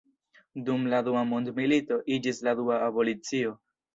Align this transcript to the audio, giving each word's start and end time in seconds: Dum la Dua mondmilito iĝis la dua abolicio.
Dum 0.69 0.85
la 0.93 1.01
Dua 1.07 1.21
mondmilito 1.33 1.99
iĝis 2.17 2.39
la 2.47 2.57
dua 2.63 2.79
abolicio. 2.89 3.55